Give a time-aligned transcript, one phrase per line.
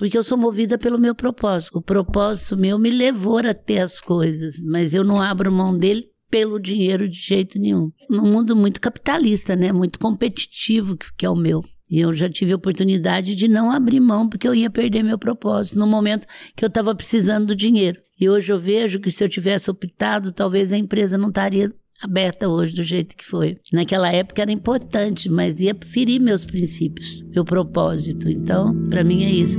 [0.00, 1.76] porque eu sou movida pelo meu propósito.
[1.76, 6.06] O propósito meu me levou a ter as coisas, mas eu não abro mão dele
[6.30, 7.90] pelo dinheiro de jeito nenhum.
[8.08, 9.70] Num mundo muito capitalista, né?
[9.72, 11.62] Muito competitivo, que é o meu.
[11.90, 15.18] E eu já tive a oportunidade de não abrir mão, porque eu ia perder meu
[15.18, 16.26] propósito no momento
[16.56, 18.00] que eu estava precisando do dinheiro.
[18.18, 21.70] E hoje eu vejo que se eu tivesse optado, talvez a empresa não estaria
[22.02, 23.58] aberta hoje do jeito que foi.
[23.72, 28.28] Naquela época era importante, mas ia ferir meus princípios, meu propósito.
[28.28, 29.58] Então, para mim é isso.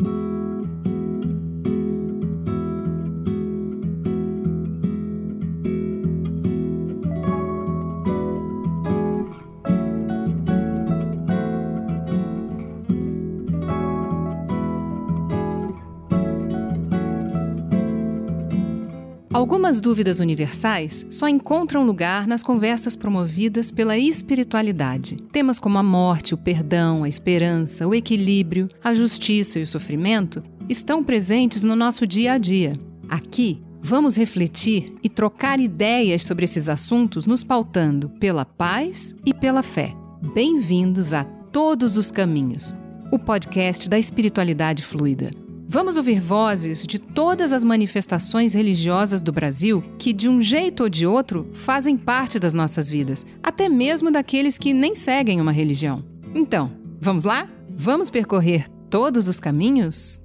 [19.52, 25.18] Algumas dúvidas universais só encontram lugar nas conversas promovidas pela espiritualidade.
[25.30, 30.42] Temas como a morte, o perdão, a esperança, o equilíbrio, a justiça e o sofrimento
[30.70, 32.80] estão presentes no nosso dia a dia.
[33.10, 39.62] Aqui, vamos refletir e trocar ideias sobre esses assuntos, nos pautando pela paz e pela
[39.62, 39.94] fé.
[40.34, 42.74] Bem-vindos a Todos os Caminhos,
[43.12, 45.30] o podcast da espiritualidade fluida.
[45.74, 50.90] Vamos ouvir vozes de todas as manifestações religiosas do Brasil que, de um jeito ou
[50.90, 56.04] de outro, fazem parte das nossas vidas, até mesmo daqueles que nem seguem uma religião.
[56.34, 57.50] Então, vamos lá?
[57.70, 60.20] Vamos percorrer todos os caminhos?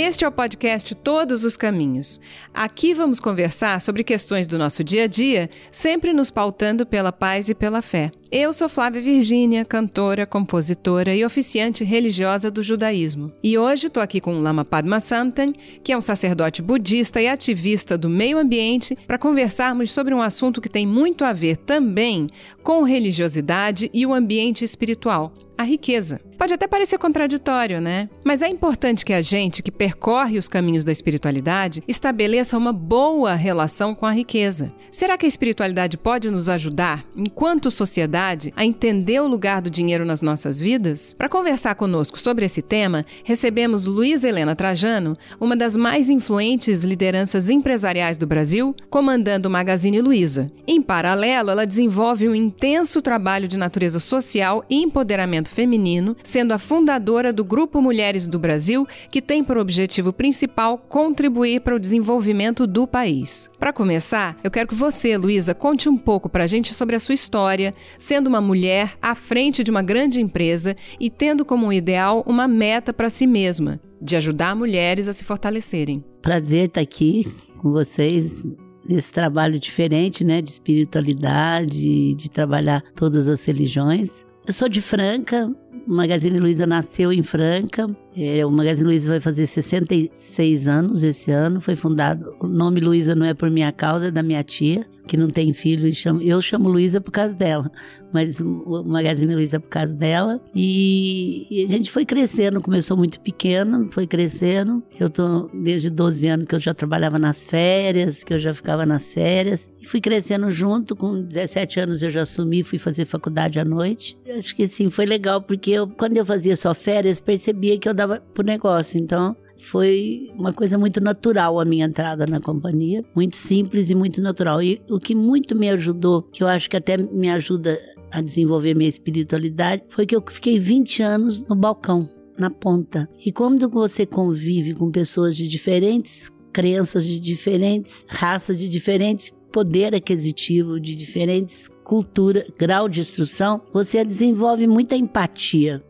[0.00, 2.20] Este é o podcast Todos os Caminhos.
[2.54, 7.48] Aqui vamos conversar sobre questões do nosso dia a dia, sempre nos pautando pela paz
[7.48, 8.12] e pela fé.
[8.30, 13.32] Eu sou Flávia Virgínia, cantora, compositora e oficiante religiosa do judaísmo.
[13.42, 17.26] E hoje estou aqui com o Lama Padma Samten, que é um sacerdote budista e
[17.26, 22.28] ativista do meio ambiente, para conversarmos sobre um assunto que tem muito a ver também
[22.62, 26.20] com religiosidade e o ambiente espiritual, a riqueza.
[26.38, 28.08] Pode até parecer contraditório, né?
[28.22, 33.34] Mas é importante que a gente, que percorre os caminhos da espiritualidade, estabeleça uma boa
[33.34, 34.72] relação com a riqueza.
[34.88, 40.04] Será que a espiritualidade pode nos ajudar, enquanto sociedade, a entender o lugar do dinheiro
[40.04, 41.12] nas nossas vidas?
[41.18, 47.50] Para conversar conosco sobre esse tema, recebemos Luísa Helena Trajano, uma das mais influentes lideranças
[47.50, 50.48] empresariais do Brasil, comandando o Magazine Luiza.
[50.68, 56.58] Em paralelo, ela desenvolve um intenso trabalho de natureza social e empoderamento feminino sendo a
[56.58, 62.66] fundadora do Grupo Mulheres do Brasil, que tem por objetivo principal contribuir para o desenvolvimento
[62.66, 63.50] do país.
[63.58, 67.00] Para começar, eu quero que você, Luísa, conte um pouco para a gente sobre a
[67.00, 72.22] sua história, sendo uma mulher à frente de uma grande empresa e tendo como ideal
[72.26, 76.04] uma meta para si mesma, de ajudar mulheres a se fortalecerem.
[76.22, 77.26] Prazer estar aqui
[77.58, 78.44] com vocês
[78.88, 84.10] nesse trabalho diferente, né, de espiritualidade, de trabalhar todas as religiões.
[84.48, 85.54] Eu sou de Franca,
[85.86, 87.86] o Magazine Luiza nasceu em Franca.
[88.16, 91.60] É, o Magazine Luiza vai fazer 66 anos esse ano.
[91.60, 92.34] Foi fundado.
[92.40, 95.52] O nome Luiza não é por minha causa, é da minha tia que não tem
[95.52, 95.90] filho,
[96.22, 97.72] eu chamo Luísa por causa dela,
[98.12, 100.40] mas o Magazine Luiza por causa dela.
[100.54, 104.82] E, e, a gente foi crescendo, começou muito pequeno, foi crescendo.
[105.00, 108.84] Eu tô desde 12 anos que eu já trabalhava nas férias, que eu já ficava
[108.84, 109.68] nas férias.
[109.80, 114.18] E fui crescendo junto, com 17 anos eu já assumi, fui fazer faculdade à noite.
[114.36, 117.94] Acho que sim, foi legal, porque eu, quando eu fazia só férias, percebia que eu
[117.94, 119.00] dava pro negócio.
[119.00, 124.20] Então, foi uma coisa muito natural a minha entrada na companhia, muito simples e muito
[124.20, 124.62] natural.
[124.62, 127.78] E o que muito me ajudou, que eu acho que até me ajuda
[128.10, 132.08] a desenvolver minha espiritualidade, foi que eu fiquei 20 anos no balcão,
[132.38, 133.08] na ponta.
[133.24, 139.94] E quando você convive com pessoas de diferentes crenças, de diferentes raças, de diferentes poder
[139.94, 145.82] aquisitivo, de diferentes cultura, grau de instrução, você desenvolve muita empatia.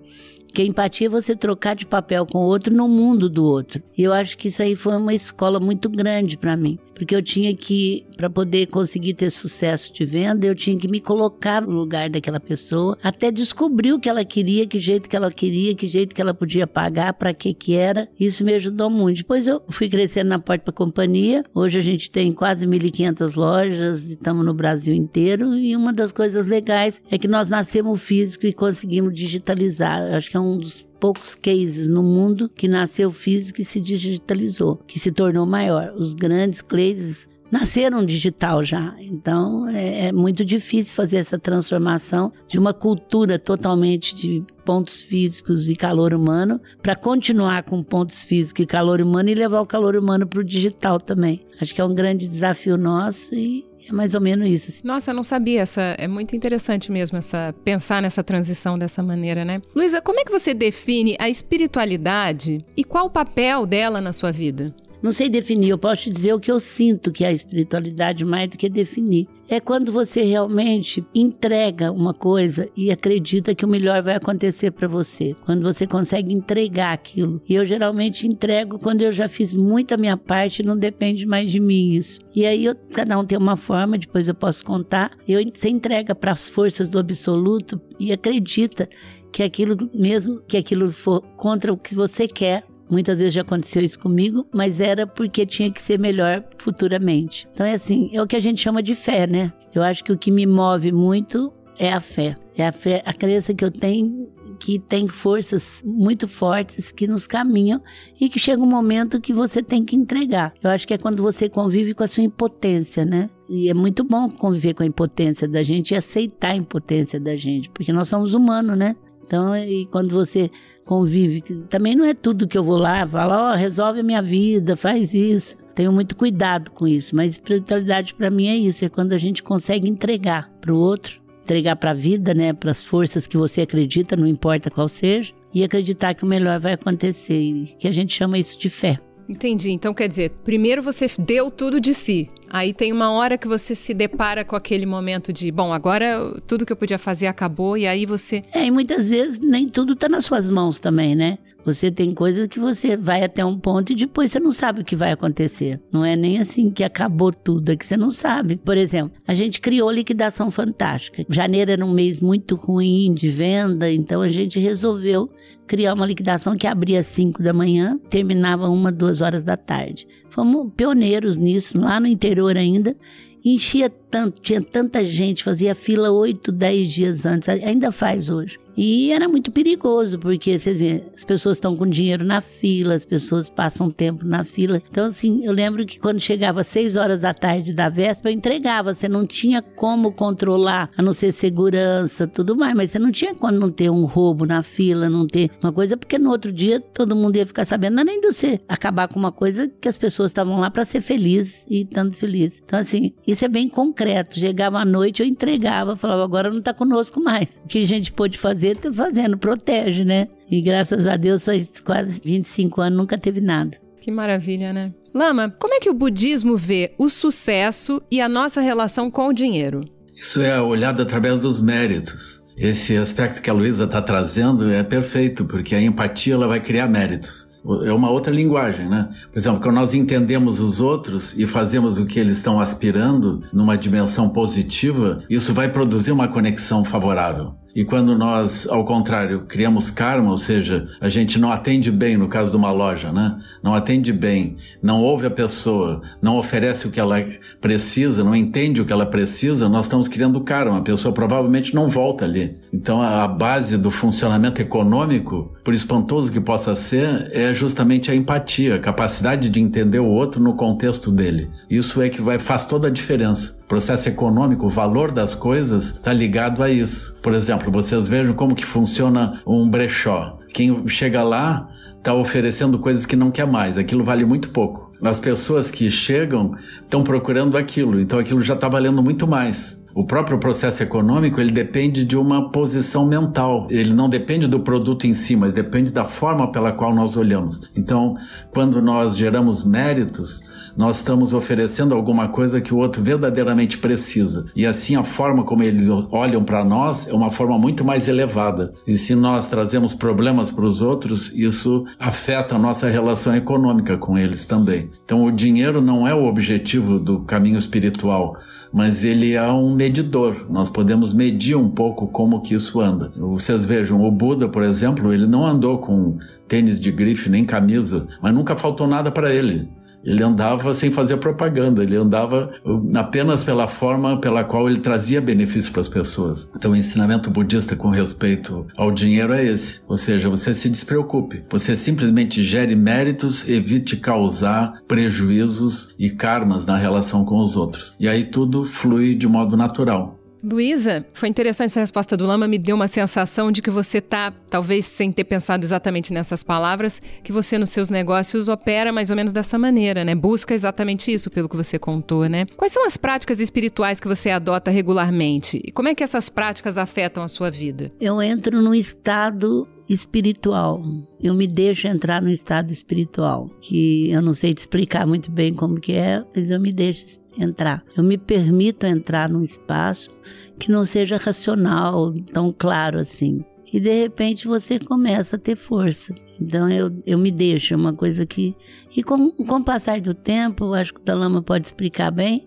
[0.58, 3.80] Porque empatia é você trocar de papel com o outro no mundo do outro.
[3.96, 7.22] E eu acho que isso aí foi uma escola muito grande para mim porque eu
[7.22, 11.70] tinha que, para poder conseguir ter sucesso de venda, eu tinha que me colocar no
[11.70, 15.86] lugar daquela pessoa, até descobrir o que ela queria, que jeito que ela queria, que
[15.86, 18.08] jeito que ela podia pagar, para que que era.
[18.18, 19.18] Isso me ajudou muito.
[19.18, 21.44] Depois eu fui crescendo na porta companhia.
[21.54, 26.46] Hoje a gente tem quase 1.500 lojas, estamos no Brasil inteiro e uma das coisas
[26.46, 30.02] legais é que nós nascemos físico e conseguimos digitalizar.
[30.14, 34.76] Acho que é um dos poucos cases no mundo que nasceu físico e se digitalizou,
[34.86, 35.92] que se tornou maior.
[35.96, 38.94] Os grandes cases nasceram digital já.
[38.98, 45.68] Então é, é muito difícil fazer essa transformação de uma cultura totalmente de pontos físicos
[45.68, 49.96] e calor humano para continuar com pontos físicos e calor humano e levar o calor
[49.96, 51.46] humano para o digital também.
[51.60, 54.70] Acho que é um grande desafio nosso e é mais ou menos isso.
[54.70, 54.80] Assim.
[54.84, 55.60] Nossa, eu não sabia.
[55.60, 59.60] Essa, é muito interessante mesmo essa pensar nessa transição dessa maneira, né?
[59.74, 64.32] Luísa, como é que você define a espiritualidade e qual o papel dela na sua
[64.32, 64.74] vida?
[65.00, 68.24] Não sei definir, eu posso te dizer o que eu sinto que é a espiritualidade
[68.24, 69.28] mais do que definir.
[69.48, 74.86] É quando você realmente entrega uma coisa e acredita que o melhor vai acontecer para
[74.86, 75.34] você.
[75.46, 77.40] Quando você consegue entregar aquilo.
[77.48, 81.60] E eu geralmente entrego quando eu já fiz muita minha parte, não depende mais de
[81.60, 82.20] mim isso.
[82.34, 85.12] E aí eu, cada um tem uma forma, depois eu posso contar.
[85.26, 88.86] Eu, você entrega para as forças do absoluto e acredita
[89.32, 93.82] que aquilo mesmo que aquilo for contra o que você quer, Muitas vezes já aconteceu
[93.82, 97.46] isso comigo, mas era porque tinha que ser melhor futuramente.
[97.52, 99.52] Então é assim, é o que a gente chama de fé, né?
[99.74, 102.34] Eu acho que o que me move muito é a fé.
[102.56, 107.26] É a fé, a crença que eu tenho que tem forças muito fortes que nos
[107.26, 107.80] caminham
[108.20, 110.52] e que chega um momento que você tem que entregar.
[110.62, 113.30] Eu acho que é quando você convive com a sua impotência, né?
[113.48, 117.34] E é muito bom conviver com a impotência da gente e aceitar a impotência da
[117.36, 118.96] gente, porque nós somos humanos, né?
[119.28, 120.50] Então, e quando você
[120.86, 121.42] convive.
[121.68, 124.74] Também não é tudo que eu vou lá, falo, ó, oh, resolve a minha vida,
[124.74, 125.54] faz isso.
[125.74, 129.42] Tenho muito cuidado com isso, mas espiritualidade para mim é isso, é quando a gente
[129.42, 133.60] consegue entregar para o outro, entregar para a vida, né, para as forças que você
[133.60, 138.14] acredita, não importa qual seja, e acreditar que o melhor vai acontecer, que a gente
[138.14, 138.98] chama isso de fé.
[139.28, 139.70] Entendi.
[139.70, 142.30] Então quer dizer, primeiro você deu tudo de si.
[142.48, 146.64] Aí tem uma hora que você se depara com aquele momento de, bom, agora tudo
[146.64, 148.42] que eu podia fazer acabou e aí você.
[148.52, 151.38] É, e muitas vezes nem tudo está nas suas mãos também, né?
[151.68, 154.84] Você tem coisas que você vai até um ponto e depois você não sabe o
[154.84, 155.78] que vai acontecer.
[155.92, 158.56] Não é nem assim que acabou tudo, é que você não sabe.
[158.56, 161.26] Por exemplo, a gente criou liquidação fantástica.
[161.28, 165.30] Janeiro era um mês muito ruim de venda, então a gente resolveu
[165.66, 170.08] criar uma liquidação que abria às 5 da manhã, terminava uma, duas horas da tarde.
[170.30, 172.96] Fomos pioneiros nisso, lá no interior ainda,
[173.44, 178.58] enchia tanto, tinha tanta gente, fazia fila 8, 10 dias antes, ainda faz hoje.
[178.80, 183.04] E era muito perigoso, porque vocês veem, as pessoas estão com dinheiro na fila, as
[183.04, 184.80] pessoas passam tempo na fila.
[184.88, 188.36] Então, assim, eu lembro que quando chegava às 6 horas da tarde da véspera, eu
[188.36, 188.94] entregava.
[188.94, 193.34] Você não tinha como controlar, a não ser segurança, tudo mais, mas você não tinha
[193.34, 196.78] como não ter um roubo na fila, não ter uma coisa, porque no outro dia
[196.78, 200.30] todo mundo ia ficar sabendo, nem de você acabar com uma coisa que as pessoas
[200.30, 202.62] estavam lá para ser felizes e tanto felizes.
[202.64, 203.97] Então, assim, isso é bem concreto.
[204.38, 207.60] Chegava à noite, eu entregava, falava, agora não está conosco mais.
[207.64, 210.28] O que a gente pôde fazer fazer, tá fazendo, protege, né?
[210.50, 213.78] E graças a Deus, faz quase 25 anos, nunca teve nada.
[214.00, 214.92] Que maravilha, né?
[215.14, 219.32] Lama, como é que o budismo vê o sucesso e a nossa relação com o
[219.32, 219.82] dinheiro?
[220.14, 222.42] Isso é olhado através dos méritos.
[222.56, 226.88] Esse aspecto que a Luísa está trazendo é perfeito, porque a empatia ela vai criar
[226.88, 227.46] méritos.
[227.84, 229.08] É uma outra linguagem, né?
[229.30, 233.76] Por exemplo, quando nós entendemos os outros e fazemos o que eles estão aspirando numa
[233.76, 237.54] dimensão positiva, isso vai produzir uma conexão favorável.
[237.78, 242.26] E quando nós, ao contrário, criamos karma, ou seja, a gente não atende bem, no
[242.26, 243.38] caso de uma loja, né?
[243.62, 247.24] Não atende bem, não ouve a pessoa, não oferece o que ela
[247.60, 250.78] precisa, não entende o que ela precisa, nós estamos criando karma.
[250.78, 252.56] A pessoa provavelmente não volta ali.
[252.72, 258.74] Então a base do funcionamento econômico, por espantoso que possa ser, é justamente a empatia,
[258.74, 261.48] a capacidade de entender o outro no contexto dele.
[261.70, 266.12] Isso é que vai, faz toda a diferença processo econômico, o valor das coisas está
[266.12, 267.14] ligado a isso.
[267.22, 270.38] Por exemplo, vocês vejam como que funciona um brechó.
[270.52, 274.90] Quem chega lá está oferecendo coisas que não quer mais, aquilo vale muito pouco.
[275.02, 279.77] As pessoas que chegam estão procurando aquilo, então aquilo já está valendo muito mais.
[279.94, 283.66] O próprio processo econômico ele depende de uma posição mental.
[283.70, 287.60] Ele não depende do produto em si, mas depende da forma pela qual nós olhamos.
[287.76, 288.14] Então,
[288.52, 290.42] quando nós geramos méritos,
[290.76, 294.46] nós estamos oferecendo alguma coisa que o outro verdadeiramente precisa.
[294.54, 298.72] E assim a forma como eles olham para nós é uma forma muito mais elevada.
[298.86, 304.16] E se nós trazemos problemas para os outros, isso afeta a nossa relação econômica com
[304.16, 304.88] eles também.
[305.04, 308.36] Então o dinheiro não é o objetivo do caminho espiritual,
[308.72, 310.46] mas ele é um medidor.
[310.50, 313.12] Nós podemos medir um pouco como que isso anda.
[313.16, 316.18] Vocês vejam, o Buda, por exemplo, ele não andou com
[316.48, 319.68] tênis de grife nem camisa, mas nunca faltou nada para ele.
[320.04, 325.20] Ele andava sem fazer propaganda, ele andava uh, apenas pela forma pela qual ele trazia
[325.20, 326.48] benefício para as pessoas.
[326.54, 329.80] Então, o ensinamento budista com respeito ao dinheiro é esse.
[329.86, 331.44] Ou seja, você se despreocupe.
[331.50, 337.94] Você simplesmente gere méritos, evite causar prejuízos e karmas na relação com os outros.
[337.98, 340.17] E aí tudo flui de modo natural.
[340.42, 344.32] Luísa, foi interessante essa resposta do Lama, me deu uma sensação de que você tá,
[344.48, 349.16] talvez sem ter pensado exatamente nessas palavras, que você nos seus negócios opera mais ou
[349.16, 350.14] menos dessa maneira, né?
[350.14, 352.46] Busca exatamente isso, pelo que você contou, né?
[352.56, 355.60] Quais são as práticas espirituais que você adota regularmente?
[355.64, 357.92] E como é que essas práticas afetam a sua vida?
[358.00, 360.82] Eu entro num estado espiritual.
[361.20, 365.52] Eu me deixo entrar no estado espiritual, que eu não sei te explicar muito bem
[365.52, 367.84] como que é, mas eu me deixo entrar.
[367.96, 370.10] Eu me permito entrar num espaço
[370.58, 373.44] que não seja racional, tão claro assim.
[373.72, 376.14] E de repente você começa a ter força.
[376.40, 378.56] Então eu, eu me deixo, é uma coisa que.
[378.96, 382.46] E com, com o passar do tempo, acho que o Dalama pode explicar bem,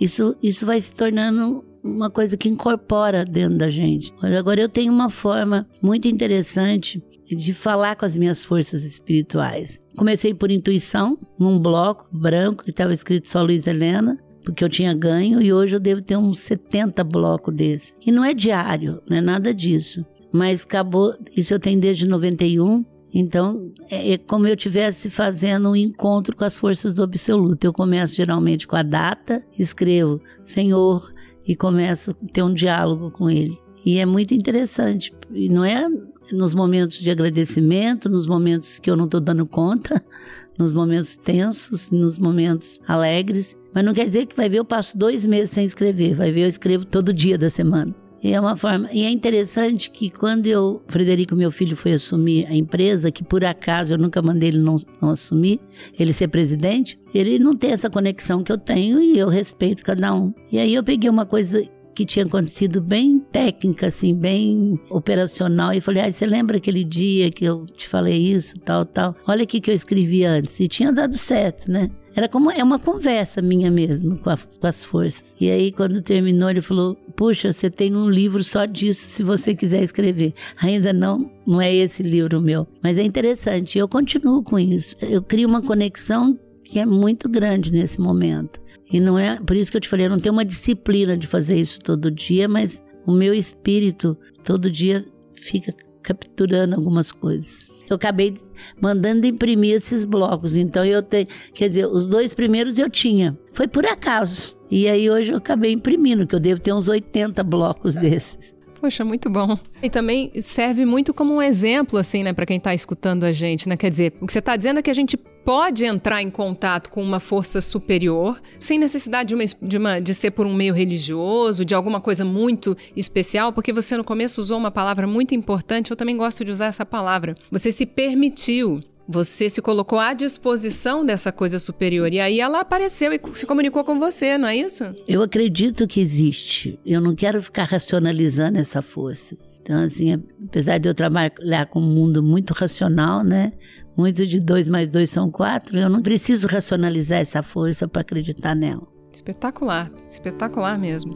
[0.00, 4.12] isso, isso vai se tornando uma coisa que incorpora dentro da gente.
[4.20, 9.82] Agora eu tenho uma forma muito interessante de falar com as minhas forças espirituais.
[9.96, 14.94] Comecei por intuição, num bloco branco que estava escrito só Luiz Helena porque eu tinha
[14.94, 17.94] ganho e hoje eu devo ter uns 70 blocos desse.
[18.06, 20.06] E não é diário, não é nada disso.
[20.32, 25.76] Mas acabou, isso eu tenho desde 91, então, é, é como eu estivesse fazendo um
[25.76, 27.64] encontro com as forças do absoluto.
[27.64, 31.12] Eu começo geralmente com a data, escrevo Senhor
[31.44, 33.58] e começo a ter um diálogo com ele.
[33.84, 35.12] E é muito interessante.
[35.32, 35.88] E não é
[36.32, 40.04] nos momentos de agradecimento, nos momentos que eu não estou dando conta,
[40.58, 43.56] nos momentos tensos, nos momentos alegres.
[43.74, 46.42] Mas não quer dizer que vai ver eu passo dois meses sem escrever, vai ver
[46.42, 47.94] eu escrevo todo dia da semana.
[48.22, 48.88] E é uma forma.
[48.92, 53.44] E é interessante que quando eu, Frederico, meu filho, foi assumir a empresa, que por
[53.44, 55.60] acaso eu nunca mandei ele não, não assumir,
[55.98, 60.14] ele ser presidente, ele não tem essa conexão que eu tenho e eu respeito cada
[60.14, 60.34] um.
[60.50, 61.62] E aí eu peguei uma coisa
[61.96, 65.72] que tinha acontecido bem técnica, assim, bem operacional.
[65.72, 69.16] E falei, ah, você lembra aquele dia que eu te falei isso, tal, tal?
[69.26, 70.60] Olha aqui que eu escrevi antes.
[70.60, 71.90] E tinha dado certo, né?
[72.14, 75.34] Era como é uma conversa minha mesmo com, a, com, as forças.
[75.40, 79.54] E aí, quando terminou, ele falou: Puxa, você tem um livro só disso se você
[79.54, 80.32] quiser escrever.
[80.62, 82.66] Ainda não, não é esse livro meu.
[82.82, 84.96] Mas é interessante, eu continuo com isso.
[85.02, 88.60] Eu crio uma conexão que é muito grande nesse momento.
[88.90, 91.26] E não é por isso que eu te falei, eu não tenho uma disciplina de
[91.26, 97.70] fazer isso todo dia, mas o meu espírito todo dia fica capturando algumas coisas.
[97.88, 98.34] Eu acabei
[98.80, 103.36] mandando imprimir esses blocos, então eu tenho, quer dizer, os dois primeiros eu tinha.
[103.52, 104.56] Foi por acaso.
[104.70, 108.54] E aí hoje eu acabei imprimindo, que eu devo ter uns 80 blocos desses.
[108.80, 109.58] Poxa, muito bom.
[109.82, 113.68] E também serve muito como um exemplo, assim, né, para quem está escutando a gente,
[113.68, 113.76] né?
[113.76, 115.16] Quer dizer, o que você está dizendo é que a gente
[115.46, 120.12] pode entrar em contato com uma força superior sem necessidade de, uma, de, uma, de
[120.12, 124.58] ser por um meio religioso, de alguma coisa muito especial, porque você no começo usou
[124.58, 127.36] uma palavra muito importante, eu também gosto de usar essa palavra.
[127.52, 133.12] Você se permitiu você se colocou à disposição dessa coisa superior e aí ela apareceu
[133.12, 134.82] e se comunicou com você, não é isso?
[135.06, 136.76] Eu acredito que existe.
[136.84, 139.36] Eu não quero ficar racionalizando essa força.
[139.66, 140.12] Então, assim,
[140.44, 143.52] apesar de eu trabalhar com um mundo muito racional, né?
[143.96, 148.54] Muito de dois mais dois são quatro, eu não preciso racionalizar essa força para acreditar
[148.54, 148.86] nela.
[149.12, 151.14] Espetacular, espetacular mesmo.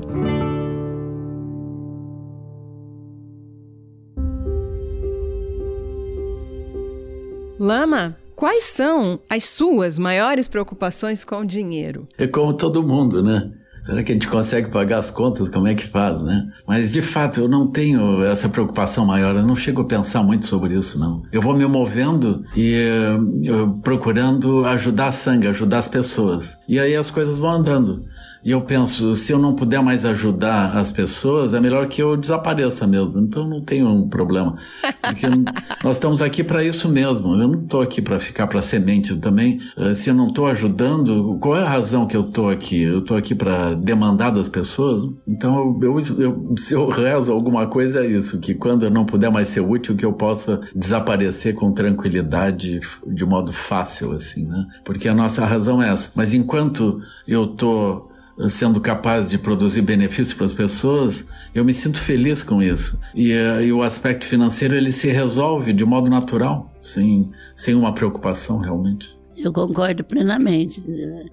[7.56, 12.08] Lama, quais são as suas maiores preocupações com o dinheiro?
[12.18, 13.52] É como todo mundo, né?
[13.84, 15.48] Será que a gente consegue pagar as contas?
[15.48, 16.48] Como é que faz, né?
[16.66, 20.46] Mas de fato eu não tenho essa preocupação maior, eu não chego a pensar muito
[20.46, 21.22] sobre isso, não.
[21.32, 22.76] Eu vou me movendo e
[23.48, 26.56] uh, procurando ajudar sangue, ajudar as pessoas.
[26.68, 28.04] E aí as coisas vão andando.
[28.44, 32.16] E eu penso, se eu não puder mais ajudar as pessoas, é melhor que eu
[32.16, 33.20] desapareça mesmo.
[33.20, 34.54] Então não tem um problema.
[35.02, 35.26] Porque
[35.84, 37.34] nós estamos aqui para isso mesmo.
[37.34, 39.58] Eu não estou aqui para ficar para semente também.
[39.76, 42.82] Eh, se eu não estou ajudando, qual é a razão que eu estou aqui?
[42.82, 45.10] Eu estou aqui para demandar das pessoas?
[45.26, 49.30] Então eu, eu, se eu rezo alguma coisa é isso, que quando eu não puder
[49.30, 54.66] mais ser útil, que eu possa desaparecer com tranquilidade, de modo fácil, assim, né?
[54.84, 56.10] Porque a nossa razão é essa.
[56.14, 58.09] Mas enquanto eu estou
[58.48, 62.98] sendo capaz de produzir benefícios para as pessoas, eu me sinto feliz com isso.
[63.14, 67.92] E, uh, e, o aspecto financeiro ele se resolve de modo natural, sem, sem uma
[67.92, 69.08] preocupação realmente.
[69.36, 70.82] Eu concordo plenamente.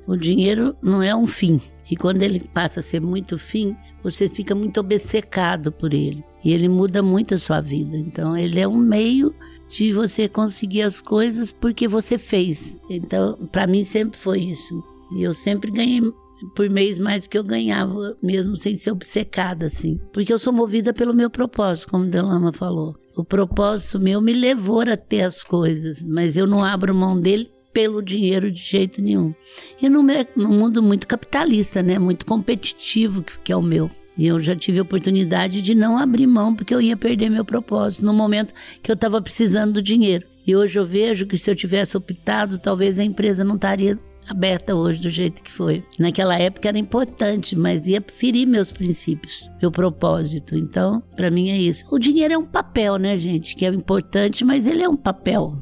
[0.05, 1.59] O dinheiro não é um fim.
[1.89, 6.23] E quando ele passa a ser muito fim, você fica muito obcecado por ele.
[6.43, 7.97] E ele muda muito a sua vida.
[7.97, 9.33] Então, ele é um meio
[9.69, 12.79] de você conseguir as coisas porque você fez.
[12.89, 14.83] Então, para mim sempre foi isso.
[15.15, 16.01] E eu sempre ganhei
[16.55, 19.99] por mês mais do que eu ganhava, mesmo sem ser obcecada, assim.
[20.13, 22.95] Porque eu sou movida pelo meu propósito, como Delama falou.
[23.15, 27.49] O propósito meu me levou a ter as coisas, mas eu não abro mão dele
[27.73, 29.33] pelo dinheiro de jeito nenhum.
[29.81, 30.03] E num
[30.35, 31.99] mundo muito capitalista, né?
[31.99, 33.89] Muito competitivo, que, que é o meu.
[34.17, 37.45] E eu já tive a oportunidade de não abrir mão porque eu ia perder meu
[37.45, 40.25] propósito no momento que eu estava precisando do dinheiro.
[40.45, 44.75] E hoje eu vejo que se eu tivesse optado, talvez a empresa não estaria aberta
[44.75, 45.83] hoje do jeito que foi.
[45.97, 50.57] Naquela época era importante, mas ia ferir meus princípios, meu propósito.
[50.57, 51.85] Então, para mim é isso.
[51.89, 53.55] O dinheiro é um papel, né, gente?
[53.55, 55.53] Que é importante, mas ele é um papel.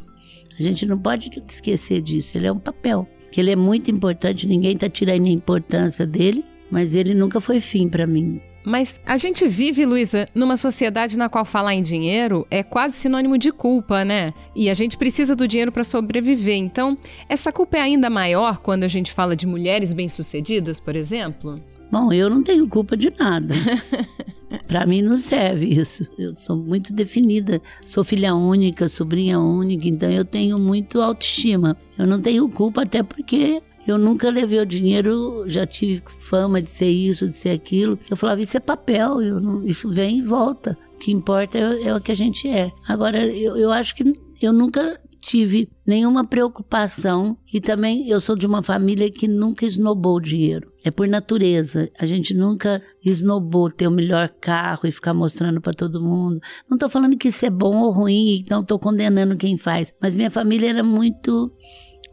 [0.57, 2.37] A gente não pode esquecer disso.
[2.37, 3.07] Ele é um papel.
[3.31, 7.59] Que ele é muito importante, ninguém está tirando a importância dele, mas ele nunca foi
[7.59, 8.39] fim para mim.
[8.65, 13.37] Mas a gente vive, Luísa, numa sociedade na qual falar em dinheiro é quase sinônimo
[13.37, 14.33] de culpa, né?
[14.55, 16.55] E a gente precisa do dinheiro para sobreviver.
[16.55, 16.97] Então,
[17.29, 21.61] essa culpa é ainda maior quando a gente fala de mulheres bem-sucedidas, por exemplo?
[21.91, 23.53] Bom, eu não tenho culpa de nada.
[24.67, 26.03] Para mim não serve isso.
[26.17, 27.61] Eu sou muito definida.
[27.85, 31.77] Sou filha única, sobrinha única, então eu tenho muito autoestima.
[31.97, 36.69] Eu não tenho culpa até porque eu nunca levei o dinheiro, já tive fama de
[36.69, 37.99] ser isso, de ser aquilo.
[38.09, 40.77] Eu falava, isso é papel, não, isso vem e volta.
[40.95, 42.71] O que importa é, é, o que a gente é.
[42.87, 48.45] Agora, eu, eu acho que eu nunca tive nenhuma preocupação e também eu sou de
[48.45, 50.71] uma família que nunca esnobou o dinheiro.
[50.83, 51.89] É por natureza.
[51.99, 56.39] A gente nunca esnobou ter o melhor carro e ficar mostrando para todo mundo.
[56.69, 60.15] Não estou falando que isso é bom ou ruim, não estou condenando quem faz, mas
[60.15, 61.51] minha família era muito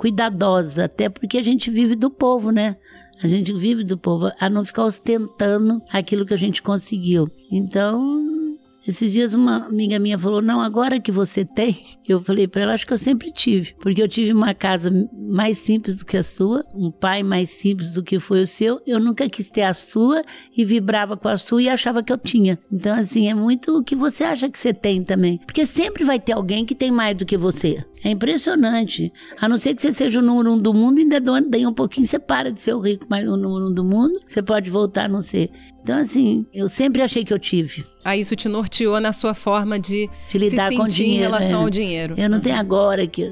[0.02, 2.76] cuidadosa, até porque a gente vive do povo, né?
[3.22, 7.28] A gente vive do povo, a não ficar ostentando aquilo que a gente conseguiu.
[7.52, 11.76] Então, esses dias uma amiga minha falou: Não, agora que você tem.
[12.08, 13.76] Eu falei para ela: Acho que eu sempre tive.
[13.80, 17.92] Porque eu tive uma casa mais simples do que a sua, um pai mais simples
[17.92, 18.80] do que foi o seu.
[18.84, 20.24] Eu nunca quis ter a sua
[20.56, 22.58] e vibrava com a sua e achava que eu tinha.
[22.72, 25.38] Então, assim, é muito o que você acha que você tem também.
[25.46, 27.84] Porque sempre vai ter alguém que tem mais do que você.
[28.04, 29.12] É impressionante.
[29.40, 32.06] A não ser que você seja o número um do mundo, ainda daí um pouquinho
[32.06, 35.04] você para de ser o rico, mas o número um do mundo, você pode voltar
[35.04, 35.50] a não ser.
[35.82, 37.84] Então, assim, eu sempre achei que eu tive.
[38.04, 41.60] Aí isso te norteou na sua forma de, de lidar se com dinheiro, em relação
[41.60, 41.62] é.
[41.62, 42.14] ao dinheiro.
[42.16, 43.28] Eu não tenho agora que.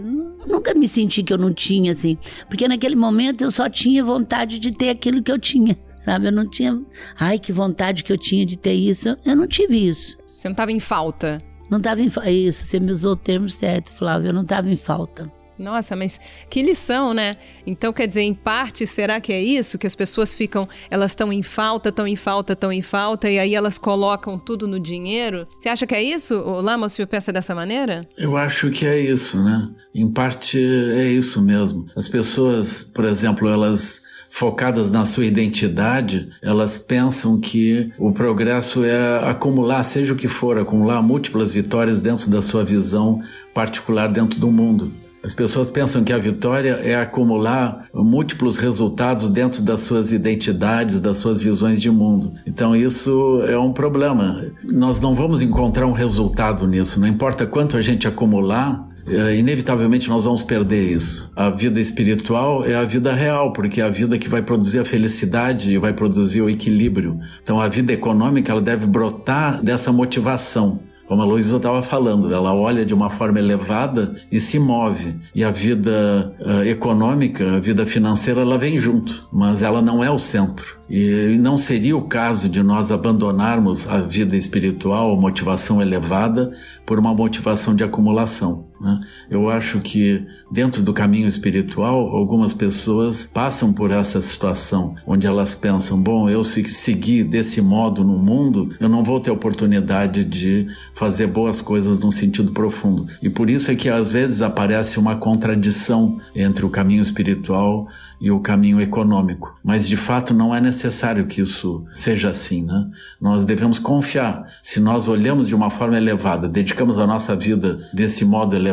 [0.47, 2.17] Nunca me senti que eu não tinha, assim.
[2.49, 5.77] Porque naquele momento eu só tinha vontade de ter aquilo que eu tinha.
[6.05, 6.29] Sabe?
[6.29, 6.81] Eu não tinha.
[7.19, 9.17] Ai, que vontade que eu tinha de ter isso.
[9.25, 10.17] Eu não tive isso.
[10.27, 11.43] Você não estava em falta.
[11.71, 12.31] Não estava em falta.
[12.31, 14.31] Isso, você me usou o termo certo, Flávio.
[14.31, 15.31] Eu não estava em falta.
[15.61, 17.37] Nossa, mas que lição, né?
[17.67, 19.79] Então, quer dizer, em parte, será que é isso?
[19.79, 23.39] Que as pessoas ficam, elas estão em falta, estão em falta, estão em falta, e
[23.39, 25.47] aí elas colocam tudo no dinheiro?
[25.61, 26.35] Você acha que é isso?
[26.35, 28.07] O Lama, o pensa dessa maneira?
[28.17, 29.69] Eu acho que é isso, né?
[29.95, 31.85] Em parte é isso mesmo.
[31.95, 39.29] As pessoas, por exemplo, elas focadas na sua identidade, elas pensam que o progresso é
[39.29, 43.19] acumular, seja o que for, acumular múltiplas vitórias dentro da sua visão
[43.53, 44.91] particular dentro do mundo.
[45.23, 51.19] As pessoas pensam que a vitória é acumular múltiplos resultados dentro das suas identidades, das
[51.19, 52.33] suas visões de mundo.
[52.47, 54.43] Então isso é um problema.
[54.65, 56.99] Nós não vamos encontrar um resultado nisso.
[56.99, 61.31] Não importa quanto a gente acumular, é, inevitavelmente nós vamos perder isso.
[61.35, 64.85] A vida espiritual é a vida real, porque é a vida que vai produzir a
[64.85, 67.19] felicidade e vai produzir o equilíbrio.
[67.43, 70.81] Então a vida econômica ela deve brotar dessa motivação.
[71.11, 75.19] Como a Luísa estava falando, ela olha de uma forma elevada e se move.
[75.35, 80.09] E a vida uh, econômica, a vida financeira, ela vem junto, mas ela não é
[80.09, 80.79] o centro.
[80.89, 86.53] E não seria o caso de nós abandonarmos a vida espiritual, a motivação elevada,
[86.87, 88.70] por uma motivação de acumulação.
[88.81, 88.99] Né?
[89.31, 95.55] Eu acho que dentro do caminho espiritual, algumas pessoas passam por essa situação, onde elas
[95.55, 100.67] pensam: bom, eu se seguir desse modo no mundo, eu não vou ter oportunidade de
[100.95, 103.07] fazer boas coisas num sentido profundo.
[103.23, 107.87] E por isso é que às vezes aparece uma contradição entre o caminho espiritual
[108.21, 109.59] e o caminho econômico.
[109.65, 112.87] Mas de fato não é necessário que isso seja assim, né?
[113.21, 114.47] Nós devemos confiar.
[114.63, 118.70] Se nós olhamos de uma forma elevada, dedicamos a nossa vida desse modo elevado,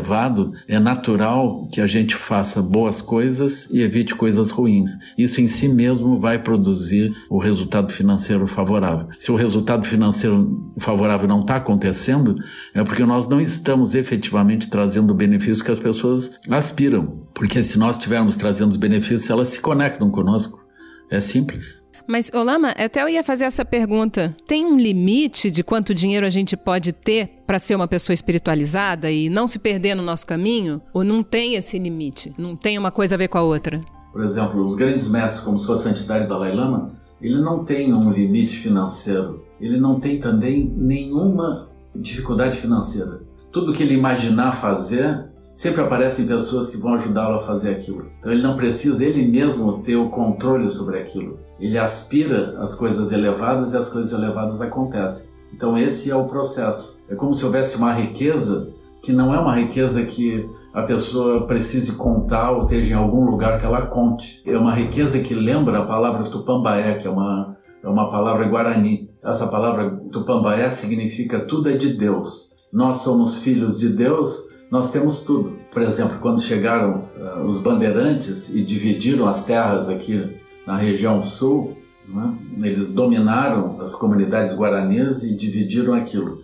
[0.67, 4.91] é natural que a gente faça boas coisas e evite coisas ruins.
[5.17, 9.07] Isso em si mesmo vai produzir o resultado financeiro favorável.
[9.17, 12.35] Se o resultado financeiro favorável não está acontecendo,
[12.73, 17.25] é porque nós não estamos efetivamente trazendo o benefício que as pessoas aspiram.
[17.33, 20.65] Porque se nós estivermos trazendo os benefícios, elas se conectam conosco.
[21.09, 21.86] É simples.
[22.07, 24.33] Mas, Olama, até eu ia fazer essa pergunta.
[24.47, 29.11] Tem um limite de quanto dinheiro a gente pode ter para ser uma pessoa espiritualizada
[29.11, 30.81] e não se perder no nosso caminho?
[30.93, 32.33] Ou não tem esse limite?
[32.37, 33.81] Não tem uma coisa a ver com a outra?
[34.13, 38.55] Por exemplo, os grandes mestres, como Sua Santidade Dalai Lama, ele não tem um limite
[38.55, 39.43] financeiro.
[39.59, 43.21] Ele não tem também nenhuma dificuldade financeira.
[43.51, 45.25] Tudo que ele imaginar fazer,
[45.57, 48.05] sempre aparecem pessoas que vão ajudá-lo a fazer aquilo.
[48.19, 51.39] Então ele não precisa ele mesmo ter o controle sobre aquilo.
[51.59, 55.25] Ele aspira as coisas elevadas e as coisas elevadas acontecem.
[55.51, 57.03] Então esse é o processo.
[57.09, 58.69] É como se houvesse uma riqueza
[59.01, 63.57] que não é uma riqueza que a pessoa precise contar ou esteja em algum lugar
[63.57, 64.43] que ela conte.
[64.45, 69.09] É uma riqueza que lembra a palavra tupambaé, que é uma, é uma palavra guarani.
[69.23, 72.47] Essa palavra tupambaé significa tudo é de Deus.
[72.71, 75.57] Nós somos filhos de Deus nós temos tudo.
[75.71, 81.77] Por exemplo, quando chegaram uh, os bandeirantes e dividiram as terras aqui na região sul,
[82.07, 86.41] né, eles dominaram as comunidades guaranis e dividiram aquilo.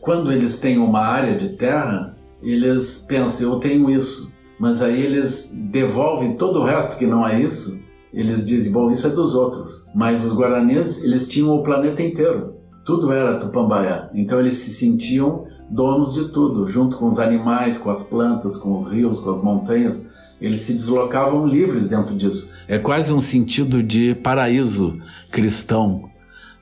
[0.00, 4.32] Quando eles têm uma área de terra, eles pensam, eu tenho isso.
[4.58, 7.80] Mas aí eles devolvem todo o resto que não é isso.
[8.12, 9.88] Eles dizem, bom, isso é dos outros.
[9.94, 12.54] Mas os guaranis, eles tinham o planeta inteiro.
[12.84, 14.10] Tudo era Tupambaia.
[14.14, 18.74] Então eles se sentiam donos de tudo, junto com os animais, com as plantas, com
[18.74, 20.00] os rios, com as montanhas.
[20.40, 22.50] Eles se deslocavam livres dentro disso.
[22.68, 24.98] É quase um sentido de paraíso
[25.30, 26.10] cristão.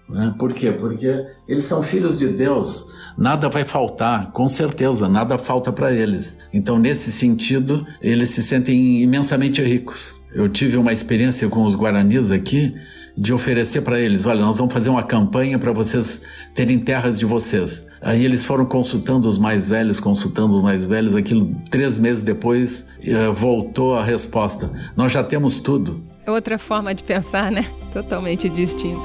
[0.09, 0.35] Né?
[0.39, 0.71] Por quê?
[0.71, 2.87] Porque eles são filhos de Deus.
[3.17, 6.37] Nada vai faltar, com certeza, nada falta para eles.
[6.53, 10.21] Então, nesse sentido, eles se sentem imensamente ricos.
[10.35, 12.75] Eu tive uma experiência com os guaranis aqui
[13.17, 16.23] de oferecer para eles: olha, nós vamos fazer uma campanha para vocês
[16.55, 17.85] terem terras de vocês.
[18.01, 21.15] Aí eles foram consultando os mais velhos, consultando os mais velhos.
[21.15, 26.03] Aquilo, três meses depois, eh, voltou a resposta: nós já temos tudo.
[26.27, 27.67] Outra forma de pensar, né?
[27.93, 29.03] Totalmente distinto.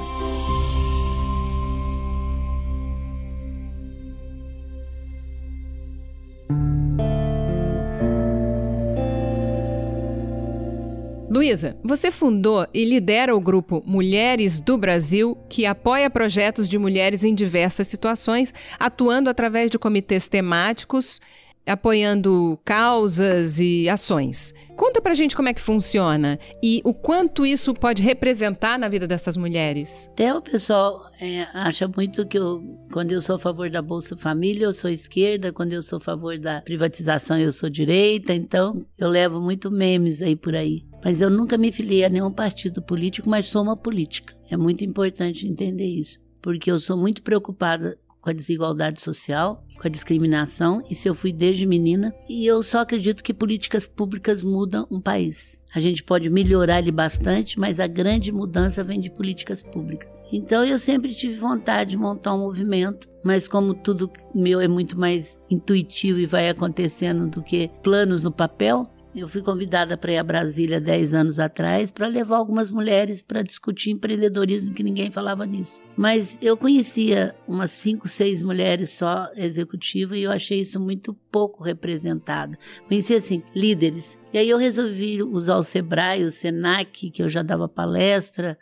[11.29, 17.25] Luísa, você fundou e lidera o grupo Mulheres do Brasil, que apoia projetos de mulheres
[17.25, 21.19] em diversas situações, atuando através de comitês temáticos
[21.67, 24.53] apoiando causas e ações.
[24.75, 29.07] Conta pra gente como é que funciona e o quanto isso pode representar na vida
[29.07, 30.07] dessas mulheres.
[30.13, 34.15] Até o pessoal é, acha muito que eu, quando eu sou a favor da Bolsa
[34.15, 38.85] Família, eu sou esquerda, quando eu sou a favor da privatização, eu sou direita, então
[38.97, 40.85] eu levo muito memes aí por aí.
[41.03, 44.35] Mas eu nunca me filiei a nenhum partido político, mas sou uma política.
[44.49, 49.87] É muito importante entender isso, porque eu sou muito preocupada com a desigualdade social, com
[49.87, 54.85] a discriminação, isso eu fui desde menina, e eu só acredito que políticas públicas mudam
[54.91, 55.61] um país.
[55.73, 60.09] A gente pode melhorar ele bastante, mas a grande mudança vem de políticas públicas.
[60.29, 64.99] Então eu sempre tive vontade de montar um movimento, mas como tudo meu é muito
[64.99, 68.89] mais intuitivo e vai acontecendo do que planos no papel,
[69.21, 73.41] eu fui convidada para ir a Brasília 10 anos atrás para levar algumas mulheres para
[73.41, 75.81] discutir empreendedorismo, que ninguém falava nisso.
[75.95, 81.63] Mas eu conhecia umas 5, 6 mulheres só executivas e eu achei isso muito pouco
[81.63, 82.57] representado.
[82.87, 84.19] Conhecia, assim, líderes.
[84.33, 88.57] E aí eu resolvi usar o Sebrae, o Senac, que eu já dava palestra,